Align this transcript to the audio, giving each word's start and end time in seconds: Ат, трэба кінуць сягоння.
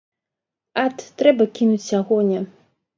Ат, 0.85 0.97
трэба 1.21 1.43
кінуць 1.59 1.87
сягоння. 1.91 2.39